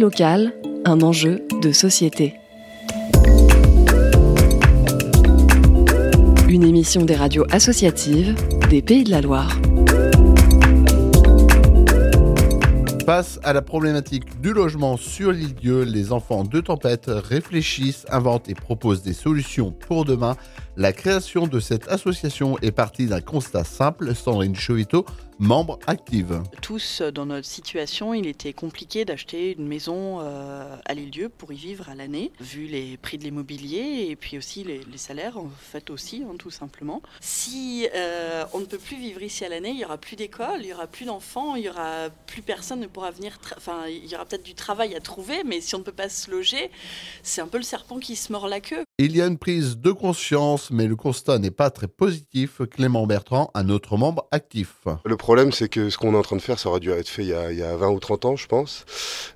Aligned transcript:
Locale, 0.00 0.52
un 0.84 1.02
enjeu 1.02 1.40
de 1.62 1.70
société. 1.70 2.34
Une 6.48 6.64
émission 6.64 7.04
des 7.04 7.14
radios 7.14 7.44
associatives 7.50 8.34
des 8.70 8.82
Pays 8.82 9.04
de 9.04 9.10
la 9.10 9.20
Loire. 9.20 9.56
Face 13.06 13.38
à 13.44 13.52
la 13.52 13.62
problématique 13.62 14.40
du 14.40 14.52
logement 14.52 14.96
sur 14.96 15.30
l'île 15.30 15.54
Dieu, 15.54 15.84
les 15.84 16.12
enfants 16.12 16.42
de 16.42 16.60
tempête 16.60 17.06
réfléchissent, 17.08 18.04
inventent 18.10 18.48
et 18.48 18.54
proposent 18.54 19.02
des 19.02 19.14
solutions 19.14 19.70
pour 19.70 20.04
demain. 20.04 20.36
La 20.76 20.92
création 20.92 21.46
de 21.46 21.60
cette 21.60 21.88
association 21.88 22.58
est 22.62 22.72
partie 22.72 23.06
d'un 23.06 23.20
constat 23.20 23.64
simple. 23.64 24.14
Sandrine 24.14 24.56
Chovito 24.56 25.06
membre 25.38 25.78
active. 25.86 26.42
Tous 26.62 27.00
euh, 27.00 27.10
dans 27.10 27.26
notre 27.26 27.46
situation, 27.46 28.14
il 28.14 28.26
était 28.26 28.52
compliqué 28.52 29.04
d'acheter 29.04 29.54
une 29.56 29.66
maison 29.66 30.20
euh, 30.20 30.76
à 30.84 30.94
l'île-dieu 30.94 31.28
pour 31.28 31.52
y 31.52 31.56
vivre 31.56 31.88
à 31.88 31.94
l'année, 31.94 32.32
vu 32.40 32.66
les 32.66 32.96
prix 32.96 33.18
de 33.18 33.24
l'immobilier 33.24 34.06
et 34.10 34.16
puis 34.16 34.36
aussi 34.36 34.64
les, 34.64 34.82
salaires, 34.96 35.38
en 35.38 35.48
fait 35.60 35.90
aussi, 35.90 36.24
hein, 36.28 36.34
tout 36.38 36.50
simplement. 36.50 37.02
Si 37.20 37.88
euh, 37.94 38.44
on 38.52 38.60
ne 38.60 38.64
peut 38.64 38.78
plus 38.78 38.96
vivre 38.96 39.22
ici 39.22 39.44
à 39.44 39.48
l'année, 39.48 39.70
il 39.70 39.78
y 39.78 39.84
aura 39.84 39.98
plus 39.98 40.16
d'école, 40.16 40.60
il 40.60 40.66
y 40.66 40.72
aura 40.72 40.88
plus 40.88 41.04
d'enfants, 41.04 41.54
il 41.54 41.64
y 41.64 41.68
aura 41.68 42.10
plus 42.26 42.42
personne 42.42 42.80
ne 42.80 42.86
pourra 42.86 43.10
venir. 43.10 43.38
Enfin, 43.56 43.86
il 43.86 44.06
y 44.06 44.14
aura 44.14 44.24
peut-être 44.24 44.42
du 44.42 44.54
travail 44.54 44.94
à 44.96 45.00
trouver, 45.00 45.44
mais 45.44 45.60
si 45.60 45.74
on 45.74 45.78
ne 45.78 45.84
peut 45.84 45.92
pas 45.92 46.08
se 46.08 46.30
loger, 46.30 46.70
c'est 47.22 47.40
un 47.40 47.48
peu 47.48 47.58
le 47.58 47.64
serpent 47.64 47.98
qui 47.98 48.16
se 48.16 48.32
mord 48.32 48.48
la 48.48 48.60
queue. 48.60 48.87
Il 49.00 49.16
y 49.16 49.22
a 49.22 49.26
une 49.26 49.38
prise 49.38 49.78
de 49.78 49.92
conscience, 49.92 50.72
mais 50.72 50.88
le 50.88 50.96
constat 50.96 51.38
n'est 51.38 51.52
pas 51.52 51.70
très 51.70 51.86
positif. 51.86 52.62
Clément 52.68 53.06
Bertrand, 53.06 53.48
un 53.54 53.68
autre 53.68 53.96
membre 53.96 54.26
actif. 54.32 54.74
Le 55.04 55.16
problème, 55.16 55.52
c'est 55.52 55.68
que 55.68 55.88
ce 55.88 55.96
qu'on 55.96 56.14
est 56.14 56.16
en 56.16 56.22
train 56.22 56.34
de 56.34 56.42
faire, 56.42 56.58
ça 56.58 56.68
aurait 56.68 56.80
dû 56.80 56.90
être 56.90 57.06
fait 57.06 57.22
il 57.22 57.28
y 57.28 57.62
a, 57.62 57.76
20 57.76 57.90
ou 57.90 58.00
30 58.00 58.24
ans, 58.24 58.34
je 58.34 58.48
pense. 58.48 58.84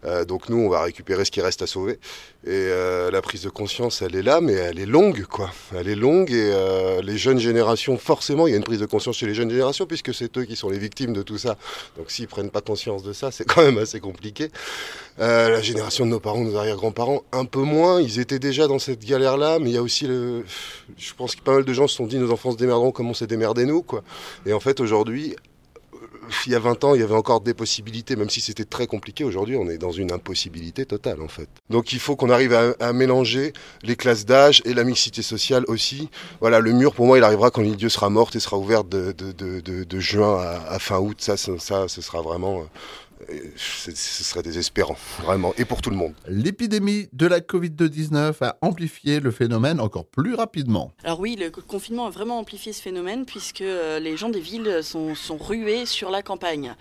Euh, 0.05 0.25
donc 0.25 0.49
nous, 0.49 0.57
on 0.57 0.69
va 0.69 0.83
récupérer 0.83 1.25
ce 1.25 1.31
qui 1.31 1.41
reste 1.41 1.63
à 1.63 1.69
sauver. 1.69 2.01
Et 2.45 2.49
euh, 2.49 3.13
la 3.13 3.23
prise 3.23 3.43
de 3.43 3.51
conscience, 3.51 4.03
elle 4.03 4.17
est 4.17 4.23
là, 4.25 4.41
mais 4.41 4.55
elle 4.55 4.81
est 4.81 4.87
longue, 4.87 5.27
quoi. 5.27 5.53
Elle 5.77 5.87
est 5.87 5.95
longue 5.95 6.33
et 6.33 6.51
euh, 6.53 7.01
les 7.01 7.17
jeunes 7.17 7.39
générations, 7.39 7.97
forcément, 7.99 8.49
il 8.49 8.51
y 8.51 8.55
a 8.55 8.57
une 8.57 8.65
prise 8.65 8.81
de 8.81 8.87
conscience 8.87 9.19
chez 9.19 9.27
les 9.27 9.35
jeunes 9.35 9.51
générations, 9.51 9.87
puisque 9.87 10.13
c'est 10.13 10.37
eux 10.39 10.45
qui 10.45 10.57
sont 10.57 10.71
les 10.71 10.79
victimes 10.79 11.13
de 11.13 11.23
tout 11.23 11.39
ça. 11.39 11.57
Donc 11.97 12.11
s'ils 12.11 12.27
prennent 12.27 12.51
pas 12.51 12.63
conscience 12.63 13.05
de 13.05 13.13
ça, 13.13 13.31
c'est 13.31 13.45
quand 13.45 13.63
même 13.63 13.79
assez 13.79 14.01
compliqué. 14.01 14.49
la 15.19 15.63
génération 15.63 16.05
de 16.05 16.11
nos 16.11 16.19
parents, 16.19 16.41
nos 16.41 16.57
arrière-grands-parents, 16.57 17.23
un 17.31 17.45
peu 17.45 17.61
moins. 17.61 18.01
Ils 18.01 18.19
étaient 18.19 18.41
déjà 18.41 18.67
dans 18.67 18.81
cette 18.81 19.05
galère-là, 19.05 19.52
mais 19.59 19.71
il 19.71 19.75
y 19.75 19.79
a 19.79 19.83
aussi 19.83 20.07
le... 20.07 20.45
Je 20.97 21.15
pense 21.15 21.37
que 21.37 21.43
pas 21.43 21.55
mal 21.55 21.65
de 21.65 21.73
gens 21.73 21.87
se 21.87 21.97
sont 21.97 22.07
dit, 22.07 22.19
nos 22.19 22.31
enfants 22.31 22.53
se 22.53 22.57
démerderont 22.57 22.93
comme 22.93 23.09
on 23.09 23.15
s'est 23.15 23.27
démerdé 23.27 23.67
nous, 23.67 23.83
quoi. 23.83 24.03
Et 24.47 24.53
en 24.53 24.61
fait, 24.61 24.81
aujourd'hui, 24.81 25.37
il 26.47 26.53
y 26.53 26.55
a 26.55 26.59
20 26.59 26.85
ans, 26.85 26.95
il 26.95 27.01
y 27.01 27.05
avait 27.05 27.15
encore 27.15 27.41
des 27.41 27.55
possibilités, 27.55 28.17
même 28.17 28.31
si 28.31 28.41
c'était 28.41 28.65
très 28.65 28.87
compliqué. 28.87 29.25
Aujourd'hui, 29.25 29.57
on 29.57 29.69
est 29.69 29.79
dans 29.79 29.91
une 29.91 30.13
impossibilité 30.13 30.87
totale, 30.87 31.21
en 31.21 31.29
fait. 31.29 31.49
Donc, 31.71 31.93
il 31.93 31.99
faut 31.99 32.17
qu'on 32.17 32.31
arrive 32.31 32.55
à, 32.55 32.93
mélanger 32.93 33.53
les 33.83 33.97
classes 33.97 34.25
d'âge 34.25 34.63
et 34.65 34.75
la 34.75 34.85
mixité 34.85 35.23
sociale 35.23 35.65
aussi. 35.69 36.09
Voilà, 36.41 36.61
le 36.61 36.73
mur, 36.73 36.95
pour 36.95 37.07
moi, 37.07 37.19
il 37.19 37.25
arrivera 37.25 37.51
quand 37.51 37.63
l'île 37.63 37.91
sera 37.91 38.11
morte 38.11 38.37
et 38.37 38.41
sera 38.41 38.59
ouverte 38.59 38.89
de, 38.89 40.01
juin 40.01 40.41
à, 40.69 40.79
fin 40.79 40.99
août. 40.99 41.17
Ça, 41.21 41.37
ça, 41.37 41.89
ce 41.89 42.03
sera 42.03 42.23
vraiment 42.23 42.65
ce 43.57 43.91
serait 43.93 44.43
désespérant, 44.43 44.97
vraiment, 45.23 45.53
et 45.59 45.65
pour 45.65 45.83
tout 45.83 45.91
le 45.91 45.97
monde. 45.97 46.15
L'épidémie 46.27 47.09
de 47.13 47.27
la 47.27 47.41
Covid-19 47.41 48.35
a 48.43 48.59
amplifié 48.61 49.21
le 49.21 49.31
phénomène 49.31 49.81
encore 49.81 50.07
plus 50.07 50.35
rapidement. 50.35 50.93
Alors 51.05 51.21
oui, 51.21 51.37
le 51.37 51.51
confinement 51.51 52.07
a 52.07 52.11
vraiment 52.11 52.39
amplifié 52.39 52.73
ce 52.73 52.83
phénomène 52.83 53.25
puisque 53.25 53.61
euh, 53.61 53.99
les 53.99 54.17
gens 54.17 54.29
des 54.29 54.41
villes 54.41 54.81
sont, 54.83 55.15
rués 55.39 55.87
sur 55.87 56.11
la 56.11 56.23
campagne. 56.23 56.75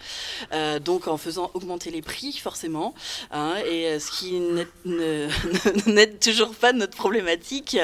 Euh, 0.54 0.80
donc 0.80 1.08
en 1.08 1.18
faisant 1.18 1.52
augmenter 1.54 1.90
les 1.92 2.02
prix, 2.02 2.34
forcément, 2.34 2.94
hein, 3.32 3.56
et 3.70 3.88
euh, 3.88 4.00
ce 4.00 4.12
qui 4.12 4.40
n'aide 5.92 6.20
toujours 6.20 6.54
pas 6.54 6.74
notre 6.74 6.96
problématique. 6.96 7.78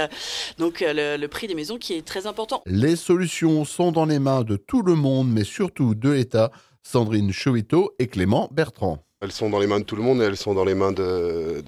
Donc 0.58 0.82
le, 0.82 1.18
le 1.18 1.28
prix 1.28 1.48
des 1.48 1.56
maisons 1.56 1.78
qui 1.78 1.94
est 1.94 2.06
très 2.06 2.28
important. 2.28 2.62
Les 2.66 2.96
solutions 2.96 3.66
sont 3.66 3.92
dans 3.92 4.06
les 4.06 4.20
mains 4.20 4.44
de 4.44 4.58
tout 4.58 4.82
le 4.82 4.96
monde, 4.96 5.30
mais 5.30 5.44
surtout 5.44 5.96
de 5.96 6.10
l'État. 6.10 6.52
Sandrine 6.90 7.34
Chouito 7.34 7.94
et 8.00 8.08
Clément 8.08 8.48
Bertrand. 8.54 9.04
Elles 9.20 9.34
sont 9.34 9.50
dans 9.50 9.60
les 9.60 9.68
mains 9.68 9.82
de 9.82 9.84
tout 9.84 9.98
le 9.98 10.02
monde 10.02 10.22
et 10.22 10.24
elles 10.24 10.38
sont 10.38 10.54
dans 10.54 10.64
les 10.64 10.74
mains 10.74 10.94
de, 10.94 11.62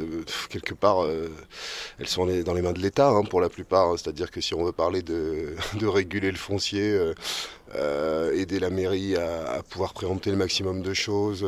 quelque 0.47 0.73
part, 0.73 1.03
euh, 1.03 1.27
elles 1.99 2.07
sont 2.07 2.25
dans 2.25 2.53
les 2.53 2.61
mains 2.61 2.71
de 2.71 2.79
l'État 2.79 3.09
hein, 3.09 3.23
pour 3.23 3.41
la 3.41 3.49
plupart. 3.49 3.99
C'est-à-dire 3.99 4.31
que 4.31 4.39
si 4.39 4.53
on 4.53 4.63
veut 4.63 4.71
parler 4.71 5.01
de, 5.01 5.57
réguler 5.81 6.31
le 6.31 6.37
foncier, 6.37 6.93
euh, 6.93 7.13
euh, 7.75 8.33
aider 8.33 8.59
la 8.59 8.69
mairie 8.69 9.17
à, 9.17 9.61
pouvoir 9.69 9.93
préempter 9.93 10.31
le 10.31 10.37
maximum 10.37 10.81
de 10.81 10.93
choses, 10.93 11.45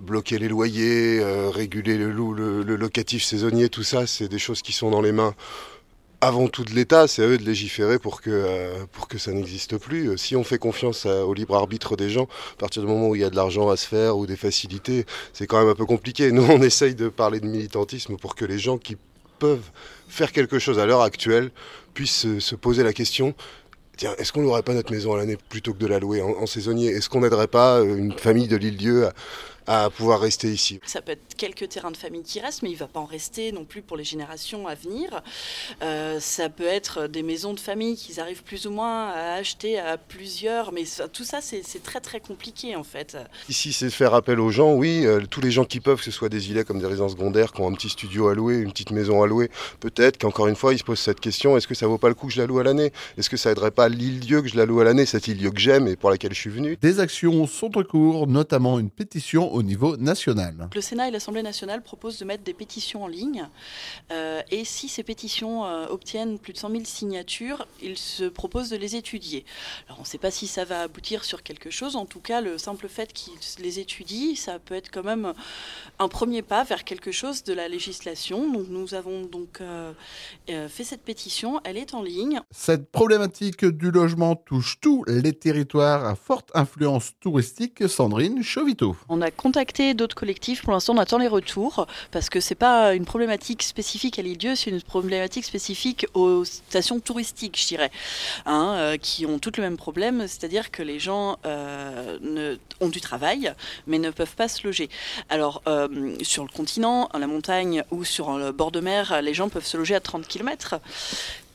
bloquer 0.00 0.38
les 0.38 0.48
loyers, 0.48 1.22
réguler 1.52 1.96
le, 1.96 2.10
le 2.10 2.76
locatif 2.76 3.22
saisonnier, 3.22 3.68
tout 3.68 3.84
ça, 3.84 4.08
c'est 4.08 4.26
des 4.26 4.40
choses 4.40 4.62
qui 4.62 4.72
sont 4.72 4.90
dans 4.90 5.00
les 5.00 5.12
mains 5.12 5.36
avant 6.20 6.48
tout 6.48 6.64
de 6.64 6.70
l'État, 6.70 7.08
c'est 7.08 7.22
à 7.22 7.26
eux 7.26 7.38
de 7.38 7.44
légiférer 7.44 7.98
pour 7.98 8.20
que, 8.20 8.30
euh, 8.30 8.84
pour 8.92 9.08
que 9.08 9.18
ça 9.18 9.32
n'existe 9.32 9.78
plus. 9.78 10.16
Si 10.18 10.36
on 10.36 10.44
fait 10.44 10.58
confiance 10.58 11.06
au 11.06 11.32
libre 11.34 11.56
arbitre 11.56 11.96
des 11.96 12.10
gens, 12.10 12.28
à 12.52 12.56
partir 12.58 12.82
du 12.82 12.88
moment 12.88 13.08
où 13.08 13.14
il 13.14 13.22
y 13.22 13.24
a 13.24 13.30
de 13.30 13.36
l'argent 13.36 13.68
à 13.70 13.76
se 13.76 13.86
faire 13.86 14.16
ou 14.16 14.26
des 14.26 14.36
facilités, 14.36 15.06
c'est 15.32 15.46
quand 15.46 15.58
même 15.58 15.68
un 15.68 15.74
peu 15.74 15.86
compliqué. 15.86 16.30
Nous, 16.32 16.42
on 16.42 16.62
essaye 16.62 16.94
de 16.94 17.08
parler 17.08 17.40
de 17.40 17.46
militantisme 17.46 18.16
pour 18.16 18.34
que 18.34 18.44
les 18.44 18.58
gens 18.58 18.78
qui 18.78 18.96
peuvent 19.38 19.70
faire 20.08 20.32
quelque 20.32 20.58
chose 20.58 20.78
à 20.78 20.86
l'heure 20.86 21.02
actuelle 21.02 21.50
puissent 21.94 22.38
se 22.38 22.54
poser 22.54 22.82
la 22.82 22.92
question 22.92 23.34
tiens, 24.00 24.14
est-ce 24.16 24.32
qu'on 24.32 24.40
n'aurait 24.40 24.62
pas 24.62 24.72
notre 24.72 24.92
maison 24.92 25.14
à 25.14 25.18
l'année 25.18 25.36
plutôt 25.36 25.74
que 25.74 25.78
de 25.78 25.86
la 25.86 25.98
louer 25.98 26.22
en, 26.22 26.46
saisonnier? 26.46 26.88
Est-ce 26.88 27.10
qu'on 27.10 27.20
n'aiderait 27.20 27.48
pas 27.48 27.82
une 27.82 28.12
famille 28.12 28.48
de 28.48 28.56
l'île-dieu 28.56 29.04
à 29.06 29.12
pouvoir 29.96 30.20
rester 30.20 30.48
ici. 30.48 30.80
Ça 30.84 31.00
peut 31.00 31.12
être 31.12 31.36
quelques 31.36 31.68
terrains 31.68 31.90
de 31.90 31.96
famille 31.96 32.22
qui 32.22 32.40
restent, 32.40 32.62
mais 32.62 32.70
il 32.70 32.74
ne 32.74 32.78
va 32.78 32.86
pas 32.86 33.00
en 33.00 33.04
rester 33.04 33.52
non 33.52 33.64
plus 33.64 33.82
pour 33.82 33.96
les 33.96 34.04
générations 34.04 34.66
à 34.66 34.74
venir. 34.74 35.22
Euh, 35.82 36.18
ça 36.20 36.48
peut 36.48 36.66
être 36.66 37.06
des 37.06 37.22
maisons 37.22 37.54
de 37.54 37.60
famille 37.60 37.96
qu'ils 37.96 38.20
arrivent 38.20 38.42
plus 38.42 38.66
ou 38.66 38.70
moins 38.70 39.10
à 39.10 39.34
acheter 39.34 39.78
à 39.78 39.96
plusieurs, 39.96 40.72
mais 40.72 40.84
tout 41.12 41.24
ça, 41.24 41.40
c'est 41.40 41.82
très 41.82 42.00
très 42.00 42.20
compliqué 42.20 42.76
en 42.76 42.84
fait. 42.84 43.16
Ici, 43.48 43.72
c'est 43.72 43.90
faire 43.90 44.14
appel 44.14 44.40
aux 44.40 44.50
gens, 44.50 44.74
oui, 44.74 45.06
euh, 45.06 45.20
tous 45.28 45.40
les 45.40 45.50
gens 45.50 45.64
qui 45.64 45.80
peuvent, 45.80 45.98
que 45.98 46.04
ce 46.04 46.10
soit 46.10 46.28
des 46.28 46.50
îlets 46.50 46.64
comme 46.64 46.80
des 46.80 46.86
résidences 46.86 47.12
secondaires, 47.12 47.52
qui 47.52 47.60
ont 47.60 47.68
un 47.68 47.74
petit 47.74 47.90
studio 47.90 48.28
à 48.28 48.34
louer, 48.34 48.56
une 48.58 48.72
petite 48.72 48.90
maison 48.90 49.22
à 49.22 49.26
louer, 49.26 49.50
peut-être 49.80 50.18
qu'encore 50.18 50.48
une 50.48 50.56
fois, 50.56 50.72
ils 50.72 50.78
se 50.78 50.84
posent 50.84 51.00
cette 51.00 51.20
question, 51.20 51.56
est-ce 51.56 51.66
que 51.66 51.74
ça 51.74 51.86
vaut 51.86 51.98
pas 51.98 52.08
le 52.08 52.14
coup 52.14 52.26
que 52.26 52.32
je 52.32 52.40
la 52.40 52.46
loue 52.46 52.58
à 52.58 52.64
l'année? 52.64 52.92
Est-ce 53.16 53.30
que 53.30 53.36
ça 53.36 53.50
aiderait 53.50 53.70
pas 53.70 53.88
l'île-dieu 53.88 54.42
que 54.42 54.48
je 54.48 54.56
la 54.56 54.66
loue 54.66 54.80
à 54.80 54.84
l'année, 54.84 55.06
cette 55.06 55.28
île-dieu 55.28 55.50
que 55.50 55.60
j'aime 55.60 55.88
et 55.88 55.96
pour 55.96 56.10
laquelle 56.10 56.34
je 56.34 56.40
suis 56.40 56.50
venu? 56.50 56.76
Des 56.80 57.00
actions 57.00 57.46
sont 57.46 57.76
en 57.78 57.82
cours, 57.82 58.26
notamment 58.26 58.78
une 58.78 58.90
pétition 58.90 59.52
au 59.52 59.59
niveau 59.62 59.96
national. 59.96 60.68
Le 60.74 60.80
Sénat 60.80 61.08
et 61.08 61.10
l'Assemblée 61.10 61.42
nationale 61.42 61.82
proposent 61.82 62.18
de 62.18 62.24
mettre 62.24 62.44
des 62.44 62.54
pétitions 62.54 63.04
en 63.04 63.06
ligne. 63.08 63.48
Euh, 64.12 64.42
et 64.50 64.64
si 64.64 64.88
ces 64.88 65.02
pétitions 65.02 65.64
euh, 65.64 65.86
obtiennent 65.88 66.38
plus 66.38 66.52
de 66.52 66.58
100 66.58 66.70
000 66.70 66.82
signatures, 66.84 67.66
ils 67.82 67.98
se 67.98 68.24
proposent 68.24 68.70
de 68.70 68.76
les 68.76 68.96
étudier. 68.96 69.44
Alors 69.86 69.98
on 69.98 70.02
ne 70.02 70.06
sait 70.06 70.18
pas 70.18 70.30
si 70.30 70.46
ça 70.46 70.64
va 70.64 70.82
aboutir 70.82 71.24
sur 71.24 71.42
quelque 71.42 71.70
chose. 71.70 71.96
En 71.96 72.06
tout 72.06 72.20
cas, 72.20 72.40
le 72.40 72.58
simple 72.58 72.88
fait 72.88 73.12
qu'ils 73.12 73.34
les 73.58 73.78
étudient, 73.78 74.34
ça 74.36 74.58
peut 74.58 74.74
être 74.74 74.90
quand 74.90 75.04
même 75.04 75.32
un 75.98 76.08
premier 76.08 76.42
pas 76.42 76.64
vers 76.64 76.84
quelque 76.84 77.12
chose 77.12 77.44
de 77.44 77.52
la 77.52 77.68
législation. 77.68 78.50
Donc 78.50 78.66
nous 78.68 78.94
avons 78.94 79.22
donc 79.22 79.60
euh, 79.60 79.92
fait 80.46 80.84
cette 80.84 81.02
pétition. 81.02 81.60
Elle 81.64 81.76
est 81.76 81.94
en 81.94 82.02
ligne. 82.02 82.40
Cette 82.50 82.90
problématique 82.90 83.64
du 83.64 83.90
logement 83.90 84.36
touche 84.36 84.78
tous 84.80 85.04
les 85.06 85.32
territoires 85.32 86.04
à 86.06 86.14
forte 86.14 86.50
influence 86.54 87.12
touristique. 87.20 87.88
Sandrine 87.88 88.42
Chovito. 88.42 88.96
On 89.08 89.20
a 89.20 89.30
contacté 89.40 89.94
d'autres 89.94 90.14
collectifs. 90.14 90.62
Pour 90.62 90.72
l'instant, 90.72 90.94
on 90.94 90.98
attend 90.98 91.16
les 91.16 91.26
retours 91.26 91.86
parce 92.10 92.28
que 92.28 92.40
c'est 92.40 92.54
pas 92.54 92.94
une 92.94 93.06
problématique 93.06 93.62
spécifique 93.62 94.18
à 94.18 94.22
l'île-dieu, 94.22 94.54
c'est 94.54 94.68
une 94.68 94.82
problématique 94.82 95.46
spécifique 95.46 96.06
aux 96.12 96.44
stations 96.44 97.00
touristiques, 97.00 97.58
je 97.58 97.66
dirais, 97.66 97.90
hein, 98.44 98.74
euh, 98.76 98.96
qui 98.98 99.24
ont 99.24 99.38
toutes 99.38 99.56
le 99.56 99.62
même 99.62 99.78
problème, 99.78 100.28
c'est-à-dire 100.28 100.70
que 100.70 100.82
les 100.82 100.98
gens 100.98 101.38
euh, 101.46 102.56
ont 102.80 102.88
du 102.88 103.00
travail 103.00 103.54
mais 103.86 103.98
ne 103.98 104.10
peuvent 104.10 104.36
pas 104.36 104.48
se 104.48 104.66
loger. 104.66 104.90
Alors, 105.30 105.62
euh, 105.66 106.14
sur 106.20 106.44
le 106.44 106.50
continent, 106.50 107.06
à 107.06 107.18
la 107.18 107.26
montagne 107.26 107.82
ou 107.90 108.04
sur 108.04 108.36
le 108.36 108.52
bord 108.52 108.70
de 108.70 108.80
mer, 108.80 109.22
les 109.22 109.32
gens 109.32 109.48
peuvent 109.48 109.66
se 109.66 109.78
loger 109.78 109.94
à 109.94 110.00
30 110.00 110.28
km 110.28 110.80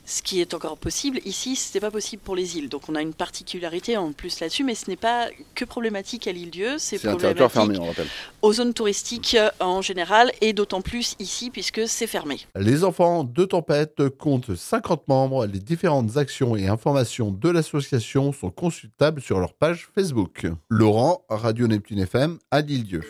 ce 0.05 0.21
qui 0.21 0.39
est 0.39 0.53
encore 0.53 0.77
possible. 0.77 1.19
Ici, 1.25 1.55
ce 1.55 1.73
n'est 1.73 1.81
pas 1.81 1.91
possible 1.91 2.21
pour 2.23 2.35
les 2.35 2.57
îles. 2.57 2.69
Donc 2.69 2.83
on 2.89 2.95
a 2.95 3.01
une 3.01 3.13
particularité 3.13 3.97
en 3.97 4.11
plus 4.11 4.39
là-dessus, 4.39 4.63
mais 4.63 4.75
ce 4.75 4.89
n'est 4.89 4.95
pas 4.95 5.27
que 5.55 5.65
problématique 5.65 6.27
à 6.27 6.31
l'île 6.31 6.51
Dieu, 6.51 6.75
c'est 6.77 6.99
problématique 6.99 7.47
fermé, 7.49 7.77
on 7.79 7.85
rappelle. 7.85 8.07
aux 8.41 8.53
zones 8.53 8.73
touristiques 8.73 9.35
euh, 9.39 9.49
en 9.59 9.81
général, 9.81 10.31
et 10.41 10.53
d'autant 10.53 10.81
plus 10.81 11.15
ici 11.19 11.49
puisque 11.49 11.87
c'est 11.87 12.07
fermé. 12.07 12.39
Les 12.55 12.83
enfants 12.83 13.23
de 13.23 13.45
tempête 13.45 14.09
comptent 14.17 14.55
50 14.55 15.07
membres. 15.07 15.45
Les 15.45 15.59
différentes 15.59 16.17
actions 16.17 16.55
et 16.55 16.67
informations 16.67 17.31
de 17.31 17.49
l'association 17.49 18.31
sont 18.31 18.51
consultables 18.51 19.21
sur 19.21 19.39
leur 19.39 19.53
page 19.53 19.89
Facebook. 19.95 20.47
Laurent, 20.69 21.25
Radio 21.29 21.67
Neptune 21.67 21.99
FM, 21.99 22.37
à 22.51 22.61
l'île 22.61 22.83
Dieu. 22.83 23.01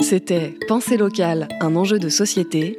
C'était 0.00 0.54
Pensée 0.68 0.96
locale, 0.96 1.48
un 1.60 1.74
enjeu 1.74 1.98
de 1.98 2.08
société 2.08 2.78